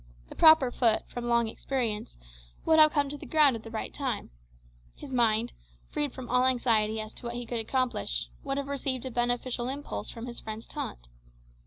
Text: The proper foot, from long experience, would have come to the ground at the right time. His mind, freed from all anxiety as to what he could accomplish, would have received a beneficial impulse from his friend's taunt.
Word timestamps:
The 0.29 0.35
proper 0.35 0.71
foot, 0.71 1.07
from 1.11 1.25
long 1.25 1.47
experience, 1.47 2.17
would 2.65 2.79
have 2.79 2.91
come 2.91 3.07
to 3.09 3.19
the 3.19 3.27
ground 3.27 3.55
at 3.55 3.61
the 3.61 3.69
right 3.69 3.93
time. 3.93 4.31
His 4.95 5.13
mind, 5.13 5.53
freed 5.91 6.11
from 6.11 6.27
all 6.27 6.45
anxiety 6.45 6.99
as 6.99 7.13
to 7.13 7.27
what 7.27 7.35
he 7.35 7.45
could 7.45 7.59
accomplish, 7.59 8.27
would 8.43 8.57
have 8.57 8.65
received 8.67 9.05
a 9.05 9.11
beneficial 9.11 9.69
impulse 9.69 10.09
from 10.09 10.25
his 10.25 10.39
friend's 10.39 10.65
taunt. 10.65 11.07